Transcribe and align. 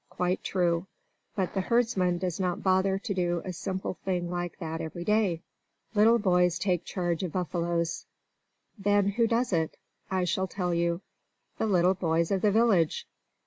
Quite 0.09 0.43
true. 0.43 0.87
But 1.35 1.53
the 1.53 1.61
herdsman 1.61 2.17
does 2.17 2.39
not 2.39 2.63
bother 2.63 2.97
to 2.97 3.13
do 3.13 3.43
a 3.45 3.53
simple 3.53 3.99
thing 4.03 4.31
like 4.31 4.57
that 4.57 4.81
every 4.81 5.03
day. 5.03 5.43
Little 5.93 6.17
Boys 6.17 6.57
Take 6.57 6.83
Charge 6.85 7.21
of 7.21 7.33
Buffaloes 7.33 8.07
Then 8.79 9.09
who 9.09 9.27
does 9.27 9.53
it? 9.53 9.77
I 10.09 10.23
shall 10.23 10.47
tell 10.47 10.73
you. 10.73 11.01
The 11.59 11.67
little 11.67 11.93
boys 11.93 12.31
of 12.31 12.41
the 12.41 12.49
village! 12.49 13.05